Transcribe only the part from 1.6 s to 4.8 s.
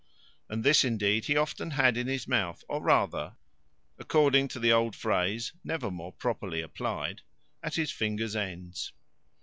had in his mouth, or rather, according to the